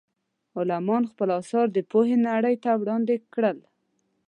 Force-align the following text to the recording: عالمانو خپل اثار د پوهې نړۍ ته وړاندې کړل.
عالمانو 0.57 1.09
خپل 1.13 1.29
اثار 1.41 1.65
د 1.71 1.77
پوهې 1.91 2.15
نړۍ 2.27 2.55
ته 2.63 2.71
وړاندې 2.81 3.15
کړل. 3.33 3.57